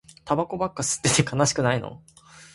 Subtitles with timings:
[0.25, 2.01] タバコばっか吸ってて悲しくないの